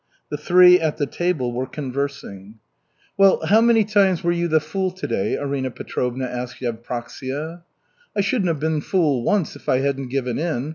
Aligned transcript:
The 0.31 0.37
three 0.37 0.79
at 0.79 0.97
the 0.97 1.05
table 1.05 1.51
were 1.53 1.67
conversing. 1.67 2.55
"Well, 3.19 3.45
how 3.45 3.61
many 3.61 3.83
times 3.85 4.23
were 4.23 4.31
you 4.31 4.47
the 4.47 4.59
'fool' 4.59 4.89
to 4.89 5.05
day?" 5.05 5.37
Arina 5.37 5.69
Petrovna 5.69 6.25
asked 6.25 6.59
Yevpraksia. 6.59 7.61
"I 8.17 8.21
shouldn't 8.21 8.47
have 8.47 8.59
been 8.59 8.81
fool 8.81 9.21
once 9.23 9.55
if 9.55 9.69
I 9.69 9.77
hadn't 9.81 10.07
given 10.07 10.39
in. 10.39 10.69